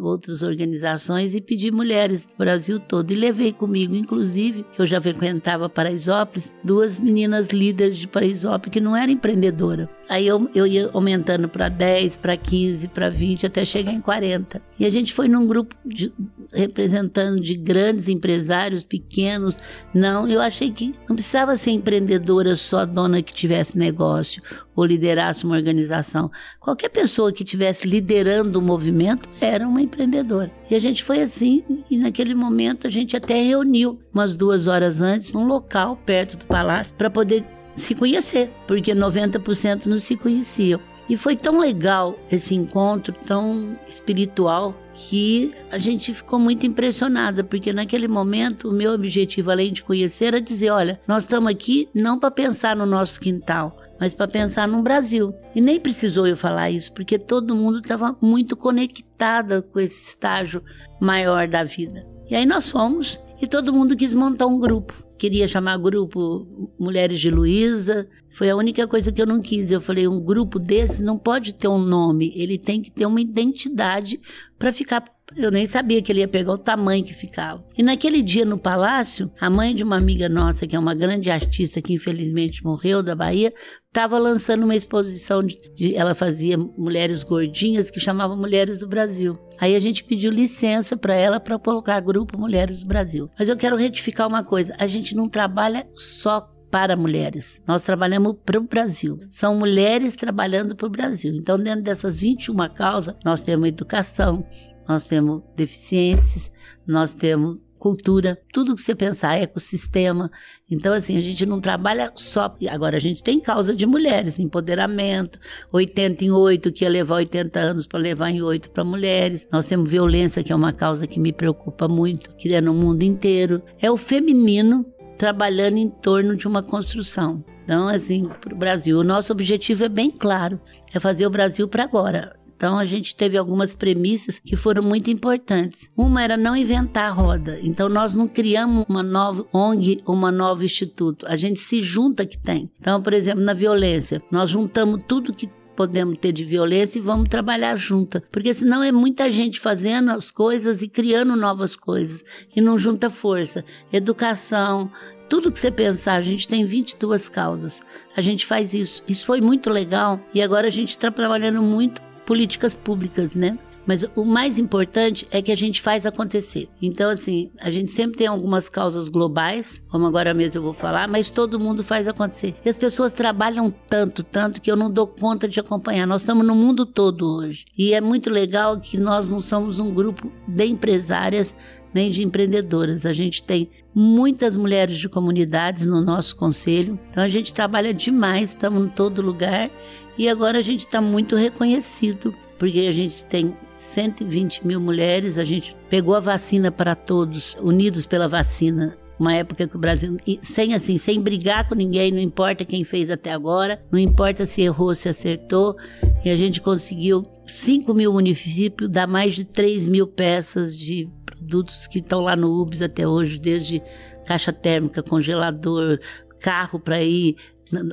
[0.00, 3.10] outras organizações e pedi mulheres do Brasil todo.
[3.12, 8.80] E levei comigo, inclusive, que eu já frequentava Paraisópolis, duas meninas líderes de Paraisópolis que
[8.80, 9.77] não eram empreendedoras.
[10.08, 14.62] Aí eu, eu ia aumentando para 10, para 15, para 20, até chegar em 40.
[14.78, 16.12] E a gente foi num grupo de,
[16.52, 19.58] representando de grandes empresários, pequenos.
[19.92, 24.42] Não, eu achei que não precisava ser empreendedora só dona que tivesse negócio
[24.74, 26.30] ou liderasse uma organização.
[26.58, 30.50] Qualquer pessoa que estivesse liderando o movimento era uma empreendedora.
[30.70, 35.00] E a gente foi assim, e naquele momento a gente até reuniu umas duas horas
[35.00, 37.44] antes, num local perto do palácio, para poder
[37.82, 40.80] se conhecer, porque 90% não se conheciam.
[41.08, 47.72] E foi tão legal esse encontro, tão espiritual, que a gente ficou muito impressionada, porque
[47.72, 52.18] naquele momento o meu objetivo, além de conhecer, era dizer: olha, nós estamos aqui não
[52.18, 55.32] para pensar no nosso quintal, mas para pensar no Brasil.
[55.54, 60.62] E nem precisou eu falar isso, porque todo mundo estava muito conectada com esse estágio
[61.00, 62.06] maior da vida.
[62.28, 66.46] E aí nós fomos e todo mundo quis montar um grupo queria chamar grupo
[66.78, 68.08] Mulheres de Luísa.
[68.30, 69.70] Foi a única coisa que eu não quis.
[69.70, 73.20] Eu falei, um grupo desse não pode ter um nome, ele tem que ter uma
[73.20, 74.20] identidade
[74.58, 75.04] para ficar
[75.36, 77.62] Eu nem sabia que ele ia pegar o tamanho que ficava.
[77.76, 81.30] E naquele dia no palácio, a mãe de uma amiga nossa, que é uma grande
[81.30, 83.52] artista que infelizmente morreu da Bahia,
[83.86, 89.34] estava lançando uma exposição de, de, ela fazia mulheres gordinhas que chamava Mulheres do Brasil.
[89.60, 93.28] Aí a gente pediu licença para ela para colocar grupo Mulheres do Brasil.
[93.38, 97.62] Mas eu quero retificar uma coisa, a gente não trabalha só para mulheres.
[97.66, 99.18] Nós trabalhamos para o Brasil.
[99.30, 101.34] São mulheres trabalhando para o Brasil.
[101.34, 104.44] Então, dentro dessas 21 causas, nós temos educação,
[104.88, 106.50] nós temos deficientes,
[106.86, 110.30] nós temos cultura, tudo que você pensar, ecossistema.
[110.68, 112.54] Então, assim, a gente não trabalha só.
[112.68, 115.38] Agora, a gente tem causa de mulheres, empoderamento,
[115.72, 119.46] 80 em 8, que ia levar 80 anos para levar em 8 para mulheres.
[119.50, 123.02] Nós temos violência, que é uma causa que me preocupa muito, que é no mundo
[123.02, 123.62] inteiro.
[123.80, 124.84] É o feminino
[125.18, 127.44] trabalhando em torno de uma construção.
[127.64, 130.58] Então, assim, para o Brasil, o nosso objetivo é bem claro:
[130.94, 132.38] é fazer o Brasil para agora.
[132.58, 135.88] Então a gente teve algumas premissas que foram muito importantes.
[135.96, 137.56] Uma era não inventar a roda.
[137.62, 141.24] Então nós não criamos uma nova ONG, uma nova instituto.
[141.28, 142.68] A gente se junta que tem.
[142.80, 147.28] Então, por exemplo, na violência, nós juntamos tudo que podemos ter de violência e vamos
[147.28, 148.20] trabalhar junta.
[148.32, 153.08] Porque senão é muita gente fazendo as coisas e criando novas coisas e não junta
[153.08, 153.64] força.
[153.92, 154.90] Educação,
[155.28, 157.80] tudo que você pensar, a gente tem 22 causas.
[158.16, 159.04] A gente faz isso.
[159.06, 163.56] Isso foi muito legal e agora a gente está trabalhando muito políticas públicas, né?
[163.88, 166.68] Mas o mais importante é que a gente faz acontecer.
[166.82, 171.08] Então, assim, a gente sempre tem algumas causas globais, como agora mesmo eu vou falar,
[171.08, 172.54] mas todo mundo faz acontecer.
[172.62, 176.06] E as pessoas trabalham tanto, tanto, que eu não dou conta de acompanhar.
[176.06, 177.64] Nós estamos no mundo todo hoje.
[177.78, 181.56] E é muito legal que nós não somos um grupo de empresárias
[181.94, 183.06] nem de empreendedoras.
[183.06, 187.00] A gente tem muitas mulheres de comunidades no nosso conselho.
[187.10, 189.70] Então a gente trabalha demais, estamos em todo lugar.
[190.18, 195.44] E agora a gente está muito reconhecido, porque a gente tem 120 mil mulheres, a
[195.44, 198.96] gente pegou a vacina para todos, unidos pela vacina.
[199.18, 203.10] Uma época que o Brasil, sem assim, sem brigar com ninguém, não importa quem fez
[203.10, 205.76] até agora, não importa se errou, se acertou,
[206.24, 211.86] e a gente conseguiu 5 mil municípios, dar mais de 3 mil peças de produtos
[211.86, 213.82] que estão lá no UBS até hoje, desde
[214.24, 215.98] caixa térmica, congelador,
[216.38, 217.36] carro para ir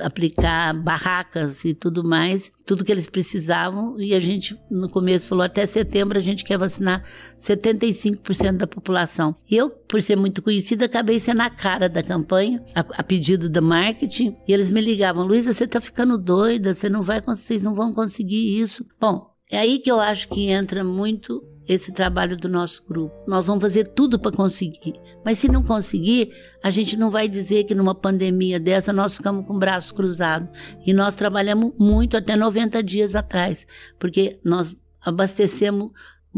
[0.02, 4.00] aplicar barracas e tudo mais, tudo que eles precisavam.
[4.00, 7.02] E a gente, no começo, falou: até setembro a gente quer vacinar
[7.38, 9.36] 75% da população.
[9.50, 13.48] E eu, por ser muito conhecida, acabei sendo a cara da campanha, a, a pedido
[13.48, 14.36] do marketing.
[14.46, 17.92] E eles me ligavam: Luísa, você está ficando doida, você não vai, vocês não vão
[17.92, 18.86] conseguir isso.
[19.00, 23.14] Bom, é aí que eu acho que entra muito esse trabalho do nosso grupo.
[23.26, 24.94] Nós vamos fazer tudo para conseguir.
[25.24, 29.46] Mas se não conseguir, a gente não vai dizer que numa pandemia dessa nós ficamos
[29.46, 30.50] com o braço cruzado.
[30.86, 33.66] E nós trabalhamos muito até 90 dias atrás,
[33.98, 35.90] porque nós abastecemos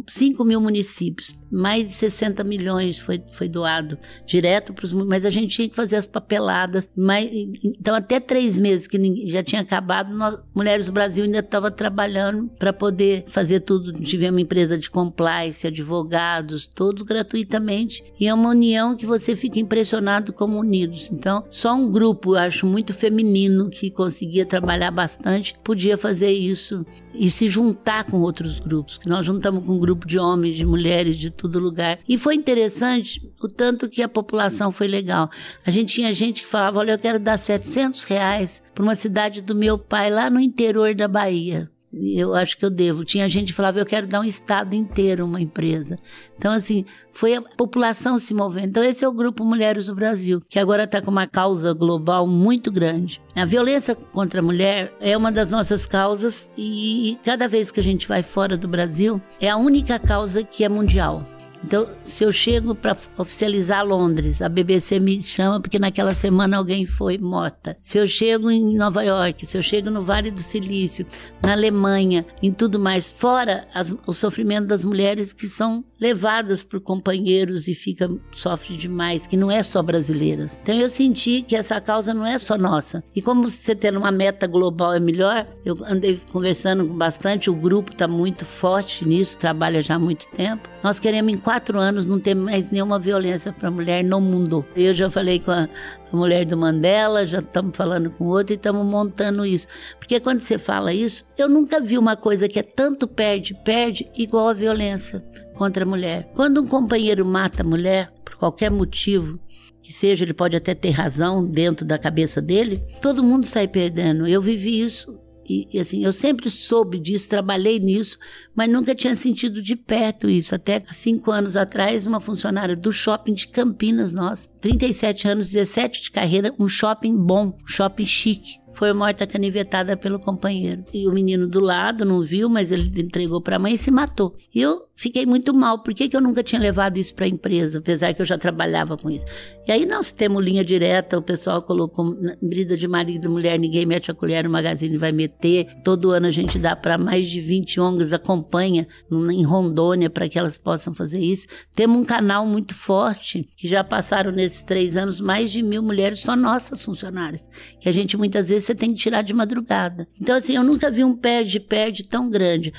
[0.06, 5.30] 5 mil municípios, mais de 60 milhões foi, foi doado direto para os mas a
[5.30, 6.88] gente tinha que fazer as papeladas.
[6.96, 7.30] Mas,
[7.62, 12.50] então, até três meses que já tinha acabado, nós, Mulheres do Brasil ainda estava trabalhando
[12.58, 13.92] para poder fazer tudo.
[13.92, 18.02] Tivemos empresa de compliance, advogados, todos gratuitamente.
[18.18, 21.08] E é uma união que você fica impressionado como unidos.
[21.12, 26.84] Então, só um grupo, eu acho, muito feminino que conseguia trabalhar bastante, podia fazer isso
[27.14, 30.64] e se juntar com outros grupos, que nós juntamos com um grupo de homens, de
[30.64, 31.98] mulheres, de todo lugar.
[32.08, 35.30] E foi interessante o tanto que a população foi legal.
[35.64, 39.40] A gente tinha gente que falava, olha, eu quero dar 700 reais para uma cidade
[39.40, 43.04] do meu pai lá no interior da Bahia eu acho que eu devo.
[43.04, 45.98] Tinha gente que falava, eu quero dar um estado inteiro uma empresa.
[46.36, 48.68] Então, assim, foi a população se movendo.
[48.68, 52.26] Então, esse é o Grupo Mulheres do Brasil, que agora está com uma causa global
[52.26, 53.20] muito grande.
[53.34, 57.82] A violência contra a mulher é uma das nossas causas e cada vez que a
[57.82, 61.37] gente vai fora do Brasil, é a única causa que é mundial.
[61.64, 66.86] Então, se eu chego para oficializar Londres, a BBC me chama porque naquela semana alguém
[66.86, 67.76] foi morta.
[67.80, 71.06] Se eu chego em Nova York, se eu chego no Vale do Silício,
[71.42, 76.80] na Alemanha, em tudo mais, fora as, o sofrimento das mulheres que são levadas por
[76.80, 80.58] companheiros e fica sofre demais, que não é só brasileiras.
[80.62, 83.02] Então eu senti que essa causa não é só nossa.
[83.14, 87.92] E como você ter uma meta global é melhor, eu andei conversando bastante, o grupo
[87.92, 90.68] está muito forte nisso, trabalha já há muito tempo.
[90.82, 94.66] Nós queremos em quatro anos não ter mais nenhuma violência para mulher no mundo.
[94.76, 95.66] Eu já falei com a,
[96.12, 99.66] a mulher do Mandela, já estamos falando com outra e estamos montando isso.
[99.98, 104.10] Porque quando você fala isso, eu nunca vi uma coisa que é tanto perde, perde,
[104.14, 106.30] igual a violência contra a mulher.
[106.34, 109.40] Quando um companheiro mata a mulher, por qualquer motivo,
[109.80, 114.28] que seja, ele pode até ter razão dentro da cabeça dele, todo mundo sai perdendo.
[114.28, 118.18] Eu vivi isso E, e, assim, eu sempre soube disso, trabalhei nisso,
[118.54, 120.54] mas nunca tinha sentido de perto isso.
[120.54, 126.10] Até cinco anos atrás, uma funcionária do shopping de Campinas, nós, 37 anos, 17 de
[126.10, 130.84] carreira, um shopping bom, um shopping chique foi morta canivetada pelo companheiro.
[130.94, 133.90] E o menino do lado não viu, mas ele entregou para a mãe e se
[133.90, 134.36] matou.
[134.54, 135.80] Eu fiquei muito mal.
[135.80, 138.38] Por que, que eu nunca tinha levado isso para a empresa, apesar que eu já
[138.38, 139.24] trabalhava com isso?
[139.66, 143.84] E aí nós temos linha direta, o pessoal colocou brida de marido e mulher, ninguém
[143.84, 145.66] mete a colher, o magazine vai meter.
[145.82, 150.38] Todo ano a gente dá para mais de 20 ONGs, acompanha em Rondônia para que
[150.38, 151.48] elas possam fazer isso.
[151.74, 156.20] Temos um canal muito forte, que já passaram nesses três anos mais de mil mulheres,
[156.20, 157.48] só nossas funcionárias,
[157.80, 160.06] que a gente muitas vezes você tem que tirar de madrugada.
[160.20, 162.72] Então, assim, eu nunca vi um perde-perde tão grande.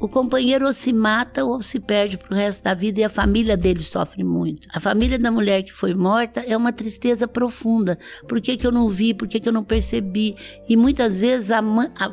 [0.00, 3.56] O companheiro ou se mata ou se perde pro resto da vida e a família
[3.56, 4.66] dele sofre muito.
[4.72, 7.98] A família da mulher que foi morta é uma tristeza profunda.
[8.26, 9.12] Por que, que eu não vi?
[9.12, 10.36] Por que, que eu não percebi?
[10.68, 11.60] E muitas vezes a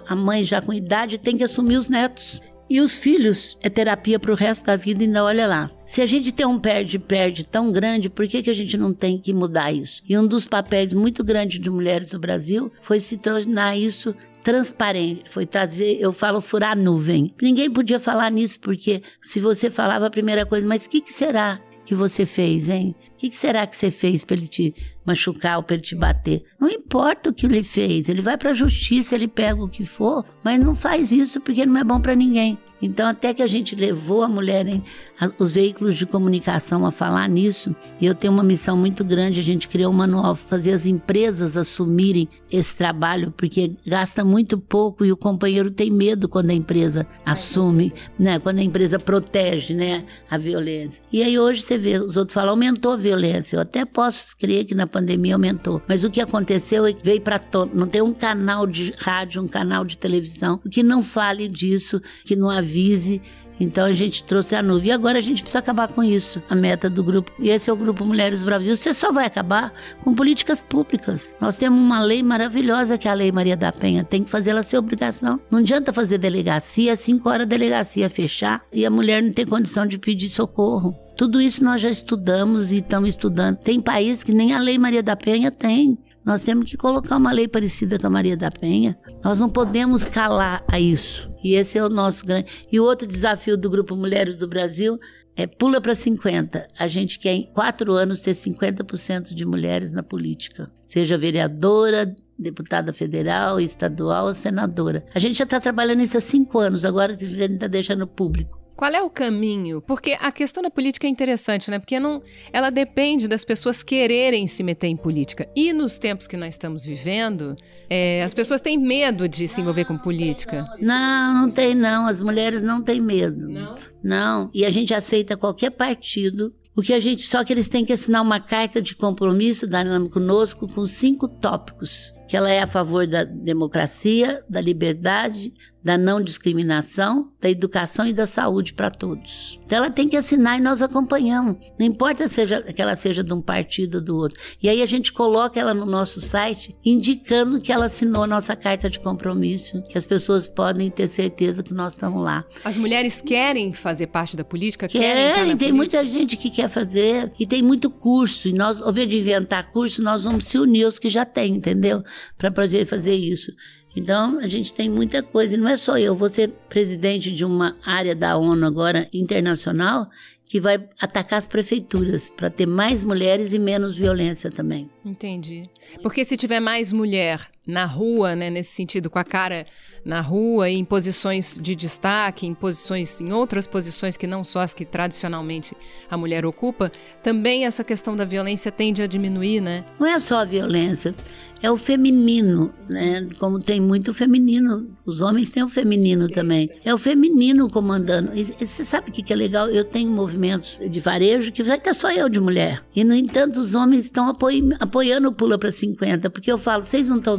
[0.05, 2.41] a mãe já com idade tem que assumir os netos.
[2.69, 5.71] E os filhos é terapia para o resto da vida, ainda olha lá.
[5.85, 9.17] Se a gente tem um perde-perde tão grande, por que, que a gente não tem
[9.17, 10.01] que mudar isso?
[10.07, 15.29] E um dos papéis muito grandes de mulheres do Brasil foi se tornar isso transparente,
[15.29, 17.33] foi trazer, eu falo furar nuvem.
[17.41, 21.13] Ninguém podia falar nisso, porque se você falava a primeira coisa, mas o que, que
[21.13, 22.93] será que você fez, hein?
[23.13, 24.73] O que, que será que você fez para ele te
[25.07, 26.43] machucar ou para ele te bater?
[26.59, 29.85] Não importa o que ele fez, ele vai para a justiça, ele pega o que
[29.85, 32.59] for, mas não faz isso porque não é bom para ninguém.
[32.81, 34.83] Então, até que a gente levou a mulher, em,
[35.19, 39.39] a, os veículos de comunicação a falar nisso, e eu tenho uma missão muito grande,
[39.39, 45.03] a gente criou um manual, fazer as empresas assumirem esse trabalho, porque gasta muito pouco
[45.03, 48.39] e o companheiro tem medo quando a empresa assume, né?
[48.39, 50.05] Quando a empresa protege, né?
[50.29, 51.03] A violência.
[51.11, 53.57] E aí hoje você vê, os outros falam, aumentou a violência.
[53.57, 54.85] Eu até posso crer que na
[55.33, 57.39] aumentou, mas o que aconteceu é que veio para
[57.73, 62.35] não tem um canal de rádio, um canal de televisão que não fale disso, que
[62.35, 63.21] não avise.
[63.59, 64.89] Então a gente trouxe a nuvem.
[64.89, 66.41] E agora a gente precisa acabar com isso.
[66.49, 67.31] A meta do grupo.
[67.39, 68.75] E esse é o Grupo Mulheres Brasil.
[68.75, 71.35] Você só vai acabar com políticas públicas.
[71.41, 74.03] Nós temos uma lei maravilhosa que é a Lei Maria da Penha.
[74.03, 75.39] Tem que fazer ela ser obrigação.
[75.49, 79.85] Não adianta fazer delegacia, cinco horas a delegacia fechar e a mulher não tem condição
[79.85, 81.06] de pedir socorro.
[81.17, 83.57] Tudo isso nós já estudamos e estamos estudando.
[83.57, 85.97] Tem países que nem a Lei Maria da Penha tem.
[86.23, 88.95] Nós temos que colocar uma lei parecida com a Maria da Penha.
[89.23, 91.27] Nós não podemos calar a isso.
[91.43, 92.67] E esse é o nosso grande.
[92.71, 94.99] E o outro desafio do Grupo Mulheres do Brasil
[95.35, 96.67] é pula para 50.
[96.77, 102.93] A gente quer em quatro anos ter 50% de mulheres na política, seja vereadora, deputada
[102.93, 105.03] federal, estadual ou senadora.
[105.15, 108.05] A gente já está trabalhando isso há cinco anos, agora que a gente está deixando
[108.05, 108.66] público.
[108.77, 109.81] Qual é o caminho?
[109.81, 111.79] Porque a questão da política é interessante, né?
[111.79, 112.21] Porque não,
[112.53, 115.49] ela depende das pessoas quererem se meter em política.
[115.55, 117.55] E nos tempos que nós estamos vivendo,
[117.89, 120.69] é, as pessoas têm medo de se envolver com política.
[120.79, 122.05] Não, não tem não.
[122.05, 123.49] As mulheres não têm medo.
[123.49, 123.75] Não?
[124.03, 124.51] Não.
[124.53, 127.91] E a gente aceita qualquer partido o que a gente só que eles têm que
[127.91, 133.07] assinar uma carta de compromisso da conosco com cinco tópicos que ela é a favor
[133.07, 135.53] da democracia, da liberdade,
[135.87, 139.57] da não discriminação, da educação e da saúde para todos.
[139.65, 141.55] Então ela tem que assinar e nós acompanhamos.
[141.79, 144.37] Não importa seja, que ela seja de um partido ou do outro.
[144.61, 148.53] E aí a gente coloca ela no nosso site indicando que ela assinou a nossa
[148.53, 152.43] carta de compromisso, que as pessoas podem ter certeza que nós estamos lá.
[152.65, 154.89] As mulheres querem fazer parte da política?
[154.89, 155.73] Querem, querem tem política?
[155.73, 158.49] muita gente que quer fazer e tem muito curso.
[158.49, 161.55] E nós, ao invés de inventar curso, nós vamos se unir os que já têm,
[161.55, 162.03] entendeu?
[162.37, 163.53] Para poder fazer isso.
[163.97, 165.55] Então, a gente tem muita coisa.
[165.55, 170.07] E não é só eu, vou ser presidente de uma área da ONU agora internacional
[170.45, 174.89] que vai atacar as prefeituras para ter mais mulheres e menos violência também.
[175.03, 175.67] Entendi.
[176.01, 179.65] Porque se tiver mais mulher na rua, né, nesse sentido, com a cara
[180.05, 184.73] na rua, em posições de destaque, em posições, em outras posições que não só as
[184.73, 185.75] que tradicionalmente
[186.09, 186.89] a mulher ocupa,
[187.21, 189.83] também essa questão da violência tende a diminuir, né?
[189.99, 191.13] Não é só a violência,
[191.61, 193.27] é o feminino, né?
[193.39, 196.69] Como tem muito feminino, os homens têm o feminino também.
[196.85, 198.31] É o feminino comandando.
[198.33, 199.67] E, você sabe o que, é legal?
[199.69, 202.83] Eu tenho movimentos de varejo que vai ter só eu de mulher.
[202.95, 207.07] E, no entanto, os homens estão apoiando, o Pula para 50, porque eu falo, vocês
[207.07, 207.35] não estão?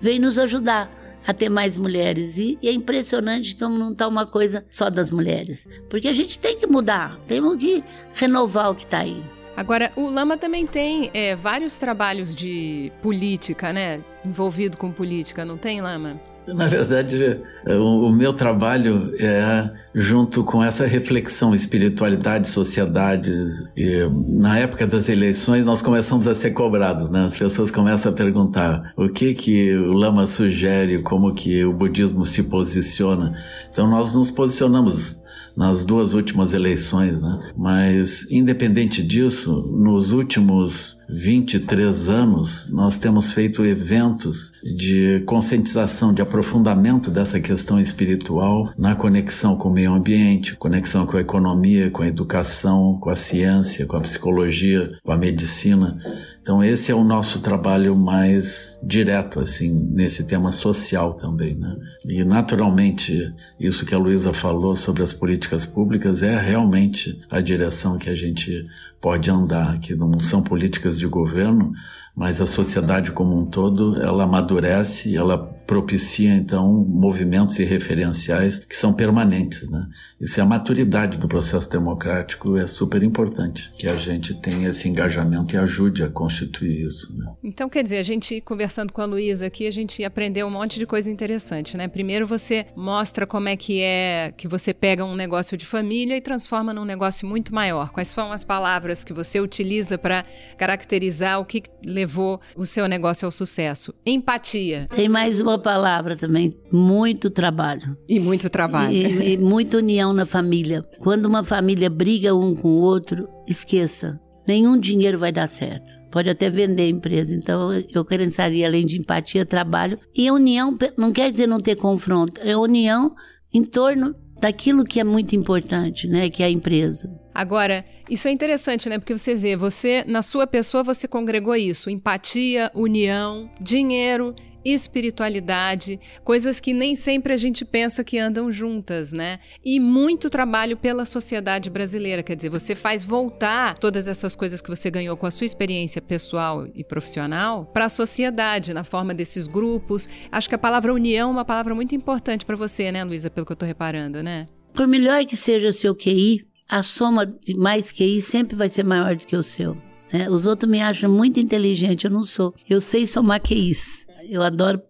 [0.00, 0.90] Vem nos ajudar
[1.26, 2.38] a ter mais mulheres.
[2.38, 5.68] E, e é impressionante como não está uma coisa só das mulheres.
[5.88, 7.82] Porque a gente tem que mudar, temos que
[8.14, 9.22] renovar o que está aí.
[9.56, 14.02] Agora, o Lama também tem é, vários trabalhos de política, né?
[14.24, 16.18] Envolvido com política, não tem, Lama?
[16.46, 23.32] Na verdade, o, o, meu trabalho é junto com essa reflexão, espiritualidade, sociedade.
[23.76, 27.26] E, na época das eleições, nós começamos a ser cobrados, né?
[27.26, 32.24] As pessoas começam a perguntar o que que o Lama sugere, como que o budismo
[32.24, 33.32] se posiciona.
[33.70, 35.21] Então, nós nos posicionamos
[35.56, 37.52] nas duas últimas eleições, né?
[37.56, 47.10] Mas, independente disso, nos últimos 23 anos, nós temos feito eventos de conscientização, de aprofundamento
[47.10, 52.08] dessa questão espiritual na conexão com o meio ambiente, conexão com a economia, com a
[52.08, 55.98] educação, com a ciência, com a psicologia, com a medicina.
[56.42, 61.76] Então esse é o nosso trabalho mais direto assim nesse tema social também, né?
[62.04, 67.96] E naturalmente isso que a Luísa falou sobre as políticas públicas é realmente a direção
[67.96, 68.66] que a gente
[69.02, 71.72] pode andar, que não são políticas de governo,
[72.14, 75.36] mas a sociedade como um todo, ela amadurece, ela
[75.66, 79.86] propicia então movimentos e referenciais que são permanentes, né?
[80.20, 84.88] Isso é a maturidade do processo democrático, é super importante que a gente tenha esse
[84.88, 87.32] engajamento e ajude a constituir isso, né?
[87.42, 90.78] Então, quer dizer, a gente conversando com a Luísa aqui, a gente aprendeu um monte
[90.78, 91.88] de coisa interessante, né?
[91.88, 96.20] Primeiro você mostra como é que é que você pega um negócio de família e
[96.20, 97.90] transforma num negócio muito maior.
[97.90, 100.24] Quais são as palavras que você utiliza para
[100.58, 103.94] caracterizar o que levou o seu negócio ao sucesso?
[104.04, 104.88] Empatia.
[104.94, 107.96] Tem mais uma palavra também, muito trabalho.
[108.08, 108.92] E muito trabalho.
[108.92, 110.84] E, e muita união na família.
[110.98, 114.20] Quando uma família briga um com o outro, esqueça.
[114.46, 116.02] Nenhum dinheiro vai dar certo.
[116.10, 117.34] Pode até vender a empresa.
[117.34, 119.98] Então, eu credenciaria, além de empatia, trabalho.
[120.14, 123.14] E união não quer dizer não ter confronto, é união
[123.54, 127.08] em torno daquilo que é muito importante, né, que é a empresa.
[127.32, 128.98] Agora, isso é interessante, né?
[128.98, 134.34] Porque você vê, você na sua pessoa você congregou isso: empatia, união, dinheiro
[134.64, 139.38] espiritualidade, coisas que nem sempre a gente pensa que andam juntas, né?
[139.64, 144.70] E muito trabalho pela sociedade brasileira, quer dizer, você faz voltar todas essas coisas que
[144.70, 149.46] você ganhou com a sua experiência pessoal e profissional para a sociedade, na forma desses
[149.46, 150.08] grupos.
[150.30, 153.46] Acho que a palavra união é uma palavra muito importante para você, né, Luísa, pelo
[153.46, 154.46] que eu estou reparando, né?
[154.72, 158.82] Por melhor que seja o seu QI, a soma de mais QI sempre vai ser
[158.82, 159.76] maior do que o seu.
[160.12, 160.28] Né?
[160.30, 162.54] Os outros me acham muito inteligente, eu não sou.
[162.68, 164.01] Eu sei somar QIs.
[164.32, 164.80] Eu adoro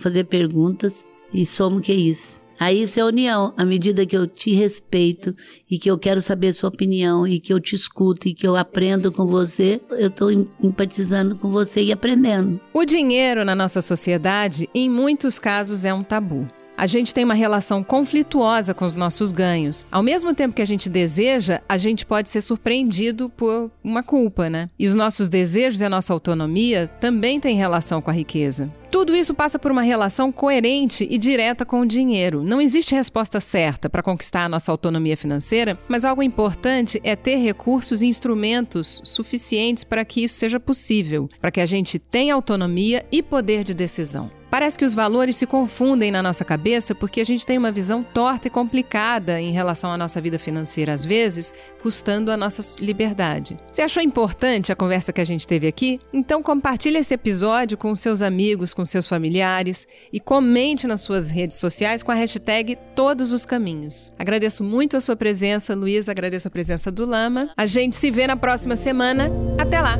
[0.00, 2.40] fazer perguntas e somo que é isso.
[2.58, 3.54] Aí isso é união.
[3.56, 5.32] À medida que eu te respeito
[5.70, 8.56] e que eu quero saber sua opinião e que eu te escuto e que eu
[8.56, 12.60] aprendo com você, eu estou empatizando com você e aprendendo.
[12.74, 16.48] O dinheiro na nossa sociedade, em muitos casos, é um tabu
[16.80, 19.84] a gente tem uma relação conflituosa com os nossos ganhos.
[19.92, 24.48] Ao mesmo tempo que a gente deseja, a gente pode ser surpreendido por uma culpa,
[24.48, 24.70] né?
[24.78, 28.72] E os nossos desejos e a nossa autonomia também têm relação com a riqueza.
[28.90, 32.42] Tudo isso passa por uma relação coerente e direta com o dinheiro.
[32.42, 37.36] Não existe resposta certa para conquistar a nossa autonomia financeira, mas algo importante é ter
[37.36, 43.04] recursos e instrumentos suficientes para que isso seja possível, para que a gente tenha autonomia
[43.12, 44.39] e poder de decisão.
[44.50, 48.02] Parece que os valores se confundem na nossa cabeça porque a gente tem uma visão
[48.02, 53.56] torta e complicada em relação à nossa vida financeira, às vezes, custando a nossa liberdade.
[53.70, 56.00] Você achou importante a conversa que a gente teve aqui?
[56.12, 61.58] Então compartilhe esse episódio com seus amigos, com seus familiares e comente nas suas redes
[61.58, 64.12] sociais com a hashtag Todos os Caminhos.
[64.18, 67.50] Agradeço muito a sua presença, Luiz, agradeço a presença do Lama.
[67.56, 69.30] A gente se vê na próxima semana.
[69.58, 69.96] Até lá!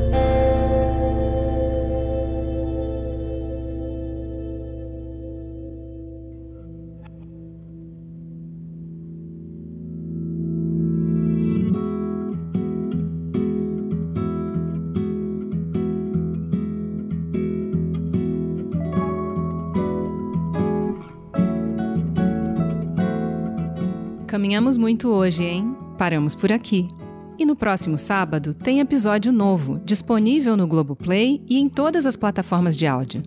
[24.31, 25.75] Caminhamos muito hoje, hein?
[25.97, 26.87] Paramos por aqui.
[27.37, 32.77] E no próximo sábado tem episódio novo, disponível no Globoplay e em todas as plataformas
[32.77, 33.23] de áudio.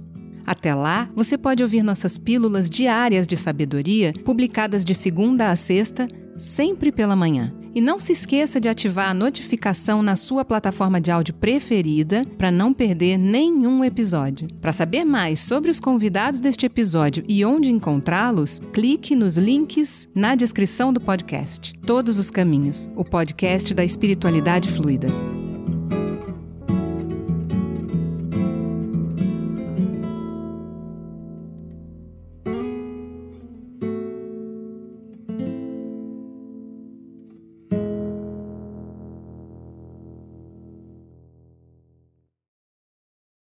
[0.46, 6.08] Até lá, você pode ouvir nossas pílulas diárias de sabedoria, publicadas de segunda a sexta,
[6.38, 7.52] sempre pela manhã.
[7.74, 12.50] E não se esqueça de ativar a notificação na sua plataforma de áudio preferida para
[12.50, 14.48] não perder nenhum episódio.
[14.60, 20.34] Para saber mais sobre os convidados deste episódio e onde encontrá-los, clique nos links na
[20.34, 21.74] descrição do podcast.
[21.84, 25.08] Todos os Caminhos, o podcast da espiritualidade fluida.